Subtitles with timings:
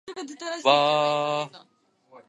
[0.63, 1.59] 百万馬力